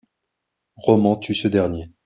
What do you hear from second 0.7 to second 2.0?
Roman tue ce dernier.